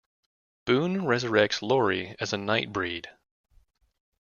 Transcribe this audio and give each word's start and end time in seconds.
Boone 0.65 1.01
resurrects 1.01 1.61
Lori 1.61 2.15
as 2.19 2.33
a 2.33 2.35
Nightbreed. 2.35 3.05